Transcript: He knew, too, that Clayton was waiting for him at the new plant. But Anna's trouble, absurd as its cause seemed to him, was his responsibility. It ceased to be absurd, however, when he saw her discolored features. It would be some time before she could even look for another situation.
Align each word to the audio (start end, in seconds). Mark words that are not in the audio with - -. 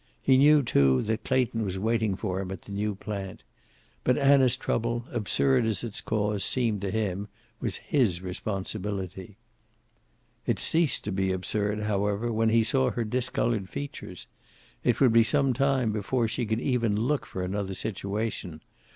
He 0.19 0.35
knew, 0.35 0.63
too, 0.63 1.03
that 1.03 1.23
Clayton 1.23 1.63
was 1.63 1.77
waiting 1.77 2.15
for 2.15 2.39
him 2.41 2.49
at 2.49 2.63
the 2.63 2.71
new 2.71 2.95
plant. 2.95 3.43
But 4.03 4.17
Anna's 4.17 4.57
trouble, 4.57 5.05
absurd 5.11 5.63
as 5.67 5.83
its 5.83 6.01
cause 6.01 6.43
seemed 6.43 6.81
to 6.81 6.89
him, 6.89 7.27
was 7.59 7.75
his 7.77 8.19
responsibility. 8.19 9.37
It 10.47 10.57
ceased 10.57 11.03
to 11.03 11.11
be 11.11 11.31
absurd, 11.31 11.81
however, 11.83 12.31
when 12.33 12.49
he 12.49 12.63
saw 12.63 12.89
her 12.89 13.03
discolored 13.03 13.69
features. 13.69 14.25
It 14.83 14.99
would 14.99 15.13
be 15.13 15.21
some 15.23 15.53
time 15.53 15.91
before 15.91 16.27
she 16.27 16.47
could 16.47 16.61
even 16.61 16.99
look 16.99 17.27
for 17.27 17.43
another 17.43 17.75
situation. 17.75 18.61